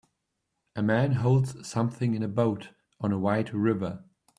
[0.75, 2.69] A man holds something in a boat
[2.99, 4.03] on a wide river.